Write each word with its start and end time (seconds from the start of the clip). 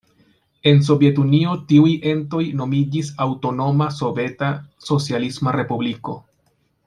En 0.69 0.79
Sovetunio 0.85 1.51
tiuj 1.71 1.91
entoj 2.13 2.41
nomiĝis 2.61 3.11
aŭtonoma 3.27 3.91
soveta 3.99 4.51
socialisma 4.89 5.55
respubliko. 5.61 6.17